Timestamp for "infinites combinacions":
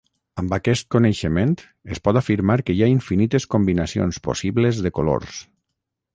2.95-4.21